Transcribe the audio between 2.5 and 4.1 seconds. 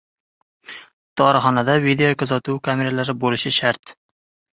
kameralari bo‘lishi shart